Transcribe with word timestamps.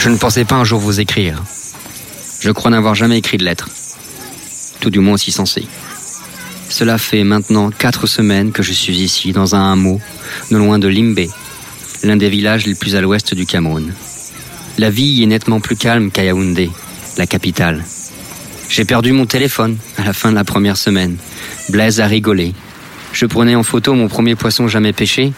Je 0.00 0.08
ne 0.08 0.16
pensais 0.16 0.46
pas 0.46 0.54
un 0.54 0.64
jour 0.64 0.80
vous 0.80 0.98
écrire. 0.98 1.42
Je 2.40 2.50
crois 2.50 2.70
n'avoir 2.70 2.94
jamais 2.94 3.18
écrit 3.18 3.36
de 3.36 3.44
lettre. 3.44 3.68
Tout 4.80 4.88
du 4.88 4.98
moins 4.98 5.12
aussi 5.12 5.30
censé. 5.30 5.66
Cela 6.70 6.96
fait 6.96 7.22
maintenant 7.22 7.70
quatre 7.70 8.06
semaines 8.06 8.50
que 8.50 8.62
je 8.62 8.72
suis 8.72 8.96
ici, 8.96 9.32
dans 9.32 9.54
un 9.54 9.72
hameau, 9.72 10.00
non 10.50 10.58
loin 10.58 10.78
de 10.78 10.88
Limbe, 10.88 11.28
l'un 12.02 12.16
des 12.16 12.30
villages 12.30 12.64
les 12.64 12.74
plus 12.74 12.96
à 12.96 13.02
l'ouest 13.02 13.34
du 13.34 13.44
Cameroun. 13.44 13.92
La 14.78 14.88
vie 14.88 15.04
y 15.04 15.22
est 15.22 15.26
nettement 15.26 15.60
plus 15.60 15.76
calme 15.76 16.10
qu'à 16.10 16.24
Yaoundé, 16.24 16.70
la 17.18 17.26
capitale. 17.26 17.84
J'ai 18.70 18.86
perdu 18.86 19.12
mon 19.12 19.26
téléphone 19.26 19.76
à 19.98 20.04
la 20.04 20.14
fin 20.14 20.30
de 20.30 20.36
la 20.36 20.44
première 20.44 20.78
semaine. 20.78 21.18
Blaise 21.68 22.00
a 22.00 22.06
rigolé. 22.06 22.54
Je 23.12 23.26
prenais 23.26 23.54
en 23.54 23.64
photo 23.64 23.92
mon 23.92 24.08
premier 24.08 24.34
poisson 24.34 24.66
jamais 24.66 24.94
pêché. 24.94 25.34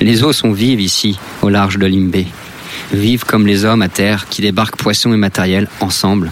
Les 0.00 0.22
eaux 0.22 0.32
sont 0.32 0.52
vives 0.52 0.80
ici, 0.80 1.18
au 1.42 1.50
large 1.50 1.76
de 1.76 1.84
Limbe. 1.84 2.24
Vives 2.92 3.24
comme 3.24 3.46
les 3.46 3.64
hommes 3.64 3.82
à 3.82 3.88
terre 3.88 4.26
qui 4.28 4.42
débarquent 4.42 4.76
poissons 4.76 5.12
et 5.12 5.16
matériel 5.16 5.68
ensemble. 5.80 6.30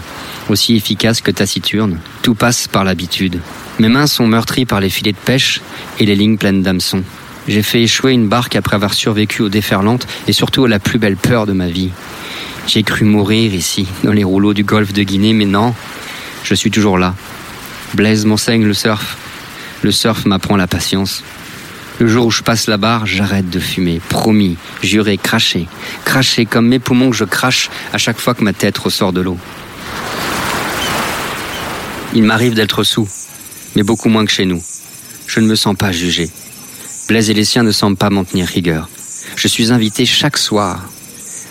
Aussi 0.49 0.75
efficaces 0.75 1.21
que 1.21 1.31
taciturnes. 1.31 1.99
Tout 2.21 2.35
passe 2.35 2.67
par 2.67 2.83
l'habitude. 2.83 3.39
Mes 3.79 3.89
mains 3.89 4.07
sont 4.07 4.27
meurtries 4.27 4.65
par 4.65 4.79
les 4.79 4.89
filets 4.89 5.11
de 5.11 5.17
pêche 5.17 5.61
et 5.99 6.05
les 6.05 6.15
lignes 6.15 6.37
pleines 6.37 6.61
d'hameçons. 6.61 7.03
J'ai 7.47 7.61
fait 7.61 7.83
échouer 7.83 8.13
une 8.13 8.27
barque 8.27 8.55
après 8.55 8.75
avoir 8.75 8.93
survécu 8.93 9.41
aux 9.41 9.49
déferlantes 9.49 10.07
et 10.27 10.33
surtout 10.33 10.65
à 10.65 10.69
la 10.69 10.79
plus 10.79 10.97
belle 10.97 11.17
peur 11.17 11.45
de 11.45 11.53
ma 11.53 11.67
vie. 11.67 11.91
J'ai 12.67 12.83
cru 12.83 13.05
mourir 13.05 13.53
ici, 13.53 13.87
dans 14.03 14.13
les 14.13 14.23
rouleaux 14.23 14.53
du 14.53 14.63
golfe 14.63 14.93
de 14.93 15.03
Guinée, 15.03 15.33
mais 15.33 15.45
non, 15.45 15.75
je 16.43 16.55
suis 16.55 16.71
toujours 16.71 16.97
là. 16.97 17.13
Blaise 17.93 18.25
m'enseigne 18.25 18.65
le 18.65 18.73
surf. 18.73 19.17
Le 19.83 19.91
surf 19.91 20.25
m'apprend 20.25 20.57
la 20.57 20.67
patience. 20.67 21.23
Le 21.99 22.07
jour 22.07 22.25
où 22.25 22.31
je 22.31 22.41
passe 22.41 22.67
la 22.67 22.77
barre, 22.77 23.05
j'arrête 23.05 23.49
de 23.49 23.59
fumer. 23.59 24.01
Promis, 24.09 24.57
juré, 24.83 25.17
craché. 25.17 25.65
Craché 26.03 26.45
comme 26.45 26.67
mes 26.67 26.79
poumons 26.79 27.09
que 27.09 27.15
je 27.15 27.23
crache 27.23 27.69
à 27.93 27.97
chaque 27.97 28.19
fois 28.19 28.33
que 28.33 28.43
ma 28.43 28.51
tête 28.51 28.77
ressort 28.77 29.13
de 29.13 29.21
l'eau. 29.21 29.37
Il 32.13 32.23
m'arrive 32.23 32.53
d'être 32.53 32.83
sous, 32.83 33.07
mais 33.75 33.83
beaucoup 33.83 34.09
moins 34.09 34.25
que 34.25 34.31
chez 34.31 34.45
nous. 34.45 34.61
Je 35.27 35.39
ne 35.39 35.47
me 35.47 35.55
sens 35.55 35.75
pas 35.75 35.91
jugé. 35.91 36.29
Blaise 37.07 37.29
et 37.29 37.33
les 37.33 37.45
siens 37.45 37.63
ne 37.63 37.71
semblent 37.71 37.97
pas 37.97 38.09
m'en 38.09 38.25
tenir 38.25 38.47
rigueur. 38.47 38.89
Je 39.35 39.47
suis 39.47 39.71
invité 39.71 40.05
chaque 40.05 40.37
soir 40.37 40.83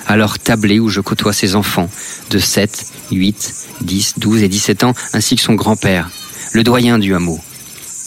à 0.06 0.16
leur 0.16 0.38
tablé 0.38 0.78
où 0.78 0.88
je 0.88 1.00
côtoie 1.00 1.32
ses 1.32 1.54
enfants 1.54 1.88
de 2.30 2.38
7, 2.38 2.86
8, 3.12 3.54
10, 3.80 4.14
12 4.18 4.42
et 4.42 4.48
17 4.48 4.84
ans, 4.84 4.94
ainsi 5.14 5.36
que 5.36 5.42
son 5.42 5.54
grand-père, 5.54 6.10
le 6.52 6.62
doyen 6.62 6.98
du 6.98 7.14
hameau. 7.14 7.40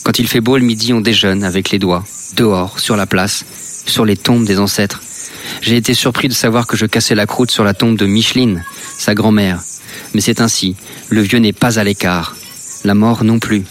Quand 0.03 0.19
il 0.19 0.27
fait 0.27 0.41
beau 0.41 0.57
le 0.57 0.63
midi, 0.63 0.93
on 0.93 1.01
déjeune 1.01 1.43
avec 1.43 1.71
les 1.71 1.79
doigts, 1.79 2.05
dehors, 2.37 2.79
sur 2.79 2.95
la 2.95 3.05
place, 3.05 3.43
sur 3.85 4.05
les 4.05 4.15
tombes 4.15 4.45
des 4.45 4.59
ancêtres. 4.59 5.01
J'ai 5.61 5.75
été 5.75 5.93
surpris 5.93 6.27
de 6.27 6.33
savoir 6.33 6.67
que 6.67 6.77
je 6.77 6.85
cassais 6.85 7.15
la 7.15 7.25
croûte 7.25 7.51
sur 7.51 7.63
la 7.63 7.73
tombe 7.73 7.97
de 7.97 8.05
Micheline, 8.05 8.63
sa 8.97 9.15
grand-mère. 9.15 9.59
Mais 10.13 10.21
c'est 10.21 10.39
ainsi, 10.39 10.75
le 11.09 11.21
vieux 11.21 11.39
n'est 11.39 11.53
pas 11.53 11.79
à 11.79 11.83
l'écart, 11.83 12.35
la 12.85 12.93
mort 12.93 13.23
non 13.23 13.39
plus. 13.39 13.63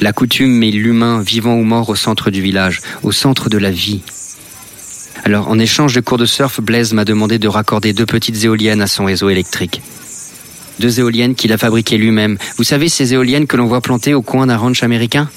La 0.00 0.12
coutume 0.12 0.52
met 0.52 0.70
l'humain, 0.70 1.22
vivant 1.22 1.54
ou 1.54 1.64
mort, 1.64 1.90
au 1.90 1.94
centre 1.94 2.30
du 2.30 2.40
village, 2.40 2.80
au 3.02 3.12
centre 3.12 3.48
de 3.48 3.58
la 3.58 3.70
vie. 3.70 4.00
Alors, 5.24 5.48
en 5.48 5.58
échange 5.58 5.94
de 5.94 6.00
cours 6.00 6.18
de 6.18 6.26
surf, 6.26 6.60
Blaise 6.60 6.94
m'a 6.94 7.04
demandé 7.04 7.38
de 7.38 7.48
raccorder 7.48 7.92
deux 7.92 8.06
petites 8.06 8.42
éoliennes 8.44 8.82
à 8.82 8.86
son 8.86 9.04
réseau 9.04 9.28
électrique. 9.28 9.82
Deux 10.80 10.98
éoliennes 10.98 11.34
qu'il 11.34 11.52
a 11.52 11.58
fabriquées 11.58 11.98
lui-même. 11.98 12.38
Vous 12.56 12.64
savez, 12.64 12.88
ces 12.88 13.12
éoliennes 13.14 13.46
que 13.46 13.56
l'on 13.56 13.66
voit 13.66 13.82
plantées 13.82 14.14
au 14.14 14.22
coin 14.22 14.46
d'un 14.46 14.56
ranch 14.56 14.82
américain? 14.82 15.28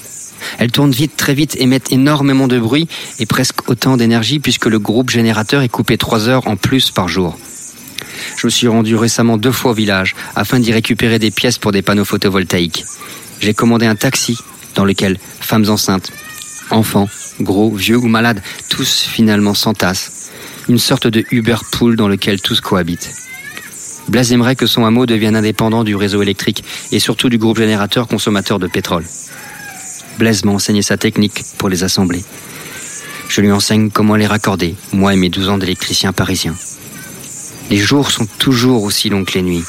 Elles 0.58 0.72
tournent 0.72 0.92
vite, 0.92 1.16
très 1.16 1.34
vite, 1.34 1.56
émettent 1.58 1.92
énormément 1.92 2.48
de 2.48 2.58
bruit 2.58 2.88
et 3.18 3.26
presque 3.26 3.68
autant 3.68 3.96
d'énergie 3.96 4.38
puisque 4.38 4.66
le 4.66 4.78
groupe 4.78 5.10
générateur 5.10 5.62
est 5.62 5.68
coupé 5.68 5.98
trois 5.98 6.28
heures 6.28 6.46
en 6.48 6.56
plus 6.56 6.90
par 6.90 7.08
jour. 7.08 7.38
Je 8.36 8.46
me 8.46 8.50
suis 8.50 8.68
rendu 8.68 8.96
récemment 8.96 9.36
deux 9.36 9.52
fois 9.52 9.70
au 9.72 9.74
village 9.74 10.14
afin 10.34 10.60
d'y 10.60 10.72
récupérer 10.72 11.18
des 11.18 11.30
pièces 11.30 11.58
pour 11.58 11.72
des 11.72 11.82
panneaux 11.82 12.04
photovoltaïques. 12.04 12.84
J'ai 13.40 13.54
commandé 13.54 13.86
un 13.86 13.96
taxi 13.96 14.36
dans 14.74 14.84
lequel 14.84 15.18
femmes 15.40 15.68
enceintes, 15.68 16.12
enfants, 16.70 17.08
gros, 17.40 17.70
vieux 17.70 17.96
ou 17.96 18.08
malades, 18.08 18.42
tous 18.68 19.02
finalement 19.02 19.54
s'entassent. 19.54 20.30
Une 20.68 20.78
sorte 20.78 21.06
de 21.06 21.24
Uber 21.30 21.56
Pool 21.72 21.96
dans 21.96 22.08
lequel 22.08 22.40
tous 22.40 22.60
cohabitent. 22.60 23.14
Blaise 24.08 24.32
aimerait 24.32 24.56
que 24.56 24.66
son 24.66 24.84
hameau 24.84 25.06
devienne 25.06 25.36
indépendant 25.36 25.84
du 25.84 25.96
réseau 25.96 26.22
électrique 26.22 26.64
et 26.92 26.98
surtout 26.98 27.28
du 27.28 27.38
groupe 27.38 27.58
générateur 27.58 28.06
consommateur 28.06 28.58
de 28.58 28.66
pétrole. 28.66 29.04
Blaise 30.18 30.44
m'a 30.44 30.52
enseigné 30.52 30.82
sa 30.82 30.96
technique 30.96 31.42
pour 31.58 31.68
les 31.68 31.84
assembler. 31.84 32.24
Je 33.28 33.40
lui 33.40 33.52
enseigne 33.52 33.90
comment 33.90 34.16
les 34.16 34.26
raccorder, 34.26 34.74
moi 34.92 35.12
et 35.12 35.16
mes 35.16 35.28
12 35.28 35.48
ans 35.48 35.58
d'électricien 35.58 36.12
parisien. 36.12 36.54
Les 37.70 37.78
jours 37.78 38.10
sont 38.10 38.26
toujours 38.38 38.84
aussi 38.84 39.08
longs 39.08 39.24
que 39.24 39.34
les 39.34 39.42
nuits. 39.42 39.64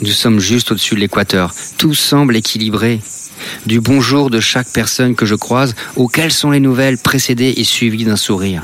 Nous 0.00 0.12
sommes 0.12 0.38
juste 0.38 0.72
au-dessus 0.72 0.94
de 0.94 1.00
l'équateur. 1.00 1.52
Tout 1.78 1.94
semble 1.94 2.36
équilibré. 2.36 3.00
Du 3.66 3.80
bonjour 3.80 4.30
de 4.30 4.40
chaque 4.40 4.68
personne 4.72 5.14
que 5.16 5.26
je 5.26 5.34
croise, 5.34 5.74
auxquelles 5.96 6.32
sont 6.32 6.50
les 6.50 6.60
nouvelles 6.60 6.98
précédées 6.98 7.54
et 7.56 7.64
suivies 7.64 8.04
d'un 8.04 8.16
sourire. 8.16 8.62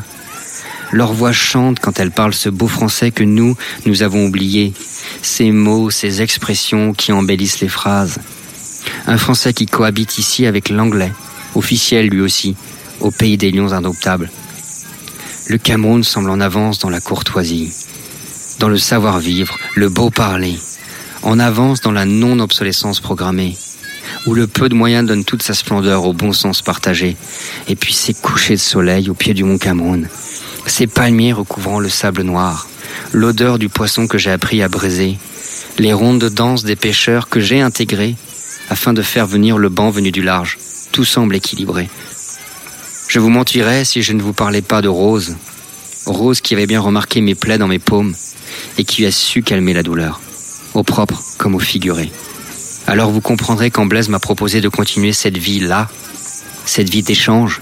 Leur 0.92 1.12
voix 1.12 1.32
chante 1.32 1.80
quand 1.80 2.00
elles 2.00 2.10
parlent 2.10 2.34
ce 2.34 2.48
beau 2.48 2.68
français 2.68 3.10
que 3.10 3.24
nous, 3.24 3.56
nous 3.84 4.02
avons 4.02 4.24
oublié. 4.24 4.72
Ces 5.20 5.50
mots, 5.50 5.90
ces 5.90 6.22
expressions 6.22 6.94
qui 6.94 7.12
embellissent 7.12 7.60
les 7.60 7.68
phrases. 7.68 8.18
Un 9.06 9.19
français 9.19 9.53
qui 9.53 9.66
cohabite 9.66 10.19
ici 10.19 10.47
avec 10.47 10.69
l'anglais, 10.69 11.12
officiel 11.54 12.09
lui 12.09 12.21
aussi, 12.21 12.56
au 13.00 13.10
pays 13.10 13.37
des 13.37 13.50
lions 13.50 13.72
indomptables. 13.72 14.31
Le 15.49 15.59
Cameroun 15.59 16.04
semble 16.04 16.31
en 16.31 16.41
avance 16.41 16.78
dans 16.78 16.91
la 16.91 17.00
courtoisie, 17.00 17.72
dans 18.59 18.69
le 18.69 18.78
savoir-vivre, 18.78 19.56
le 19.75 19.88
beau 19.88 20.10
parler, 20.10 20.59
en 21.22 21.38
avance 21.38 21.81
dans 21.81 21.93
la 21.93 22.04
non-obsolescence 22.04 23.00
programmée, 23.00 23.56
où 24.26 24.34
le 24.34 24.47
peu 24.47 24.69
de 24.69 24.75
moyens 24.75 25.06
donne 25.06 25.25
toute 25.25 25.43
sa 25.43 25.55
splendeur 25.55 26.05
au 26.05 26.12
bon 26.12 26.32
sens 26.32 26.60
partagé, 26.60 27.16
et 27.69 27.76
puis 27.76 27.94
ces 27.94 28.15
couchers 28.15 28.56
de 28.56 28.60
soleil 28.60 29.09
au 29.09 29.15
pied 29.15 29.34
du 29.34 29.44
mont 29.44 29.59
Cameroun, 29.59 30.09
ces 30.66 30.87
palmiers 30.87 31.32
recouvrant 31.32 31.81
le 31.81 31.88
sable 31.88 32.22
noir, 32.22 32.69
l'odeur 33.12 33.59
du 33.59 33.69
poisson 33.69 34.06
que 34.06 34.19
j'ai 34.19 34.31
appris 34.31 34.62
à 34.62 34.69
braiser, 34.69 35.16
les 35.78 35.93
rondes 35.93 36.20
de 36.20 36.28
danse 36.28 36.65
des 36.65 36.76
pêcheurs 36.76 37.28
que 37.28 37.41
j'ai 37.41 37.60
intégrées 37.60 38.16
afin 38.70 38.92
de 38.92 39.02
faire 39.02 39.26
venir 39.26 39.58
le 39.58 39.68
banc 39.68 39.90
venu 39.90 40.10
du 40.10 40.22
large. 40.22 40.58
Tout 40.92 41.04
semble 41.04 41.36
équilibré. 41.36 41.88
Je 43.08 43.19
vous 43.19 43.31
mentirais 43.31 43.84
si 43.84 44.02
je 44.02 44.12
ne 44.12 44.22
vous 44.22 44.32
parlais 44.32 44.62
pas 44.62 44.82
de 44.82 44.88
Rose. 44.88 45.37
Rose 46.06 46.40
qui 46.40 46.54
avait 46.54 46.66
bien 46.66 46.81
remarqué 46.81 47.20
mes 47.20 47.34
plaies 47.34 47.58
dans 47.58 47.69
mes 47.69 47.78
paumes 47.78 48.14
et 48.76 48.84
qui 48.84 49.06
a 49.06 49.10
su 49.10 49.43
calmer 49.43 49.72
la 49.72 49.82
douleur, 49.82 50.20
au 50.75 50.82
propre 50.82 51.22
comme 51.38 51.54
au 51.54 51.58
figuré. 51.58 52.10
Alors 52.87 53.10
vous 53.10 53.20
comprendrez 53.20 53.70
quand 53.70 53.87
Blaise 53.87 54.08
m'a 54.08 54.19
proposé 54.19 54.60
de 54.60 54.69
continuer 54.69 55.12
cette 55.12 55.37
vie-là, 55.37 55.88
cette 56.64 56.88
vie 56.88 57.02
d'échange, 57.02 57.60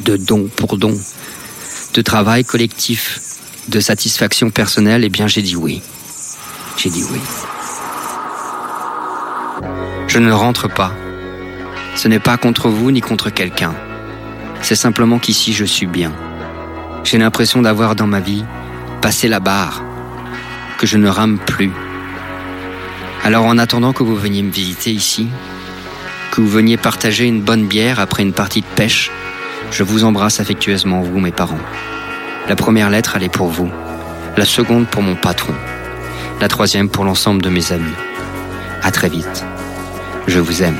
de 0.00 0.16
don 0.16 0.48
pour 0.56 0.76
don, 0.76 0.98
de 1.94 2.02
travail 2.02 2.44
collectif, 2.44 3.20
de 3.68 3.80
satisfaction 3.80 4.50
personnelle, 4.50 5.04
eh 5.04 5.08
bien 5.08 5.26
j'ai 5.26 5.42
dit 5.42 5.56
oui. 5.56 5.80
J'ai 6.76 6.90
dit 6.90 7.04
oui. 7.10 7.20
Je 10.12 10.18
ne 10.18 10.30
rentre 10.30 10.68
pas. 10.68 10.92
Ce 11.94 12.06
n'est 12.06 12.18
pas 12.18 12.36
contre 12.36 12.68
vous 12.68 12.90
ni 12.90 13.00
contre 13.00 13.30
quelqu'un. 13.30 13.72
C'est 14.60 14.76
simplement 14.76 15.18
qu'ici 15.18 15.54
je 15.54 15.64
suis 15.64 15.86
bien. 15.86 16.12
J'ai 17.02 17.16
l'impression 17.16 17.62
d'avoir 17.62 17.96
dans 17.96 18.06
ma 18.06 18.20
vie 18.20 18.44
passé 19.00 19.26
la 19.26 19.40
barre, 19.40 19.82
que 20.76 20.86
je 20.86 20.98
ne 20.98 21.08
rame 21.08 21.38
plus. 21.38 21.70
Alors 23.24 23.46
en 23.46 23.56
attendant 23.56 23.94
que 23.94 24.02
vous 24.02 24.14
veniez 24.14 24.42
me 24.42 24.50
visiter 24.50 24.92
ici, 24.92 25.30
que 26.30 26.42
vous 26.42 26.50
veniez 26.50 26.76
partager 26.76 27.24
une 27.24 27.40
bonne 27.40 27.64
bière 27.66 27.98
après 27.98 28.22
une 28.22 28.34
partie 28.34 28.60
de 28.60 28.66
pêche. 28.66 29.10
Je 29.70 29.82
vous 29.82 30.04
embrasse 30.04 30.40
affectueusement, 30.40 31.00
vous, 31.00 31.20
mes 31.20 31.32
parents. 31.32 31.64
La 32.50 32.54
première 32.54 32.90
lettre, 32.90 33.14
elle 33.16 33.22
est 33.22 33.32
pour 33.32 33.48
vous. 33.48 33.70
La 34.36 34.44
seconde 34.44 34.88
pour 34.88 35.00
mon 35.00 35.14
patron. 35.14 35.54
La 36.38 36.48
troisième 36.48 36.90
pour 36.90 37.06
l'ensemble 37.06 37.40
de 37.40 37.48
mes 37.48 37.72
amis. 37.72 37.96
À 38.82 38.90
très 38.90 39.08
vite. 39.08 39.46
Je 40.26 40.38
vous 40.38 40.62
aime. 40.62 40.78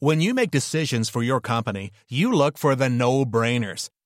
When 0.00 0.20
you 0.20 0.34
make 0.34 0.50
decisions 0.50 1.08
for 1.08 1.22
your 1.22 1.40
company, 1.40 1.92
you 2.10 2.32
look 2.32 2.58
for 2.58 2.74
the 2.74 2.88
no-brainers. 2.88 3.88